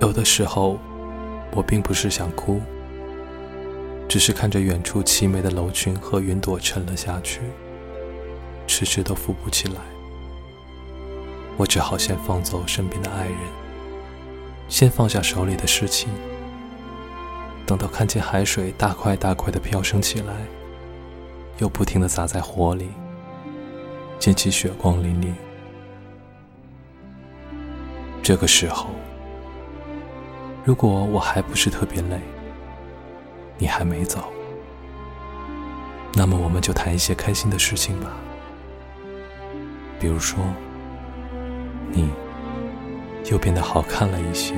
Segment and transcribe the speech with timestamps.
[0.00, 0.78] 有的时候，
[1.52, 2.60] 我并不是想哭，
[4.08, 7.40] 只是看着远处凄美的楼群和云朵沉了下去，
[8.66, 9.80] 迟迟都浮不起来。
[11.56, 13.38] 我只好先放走身边的爱人，
[14.68, 16.08] 先放下手里的事情，
[17.66, 20.32] 等到看见海水大块大块的飘升起来，
[21.58, 22.90] 又不停的砸在火里，
[24.20, 25.32] 溅起血光淋漓。
[28.22, 28.86] 这个时候。
[30.68, 32.20] 如果我还不是特别累，
[33.56, 34.30] 你还没走，
[36.12, 38.12] 那么我们就谈一些开心的事情吧。
[39.98, 40.44] 比如说，
[41.90, 42.10] 你
[43.30, 44.54] 又变得好看了一些。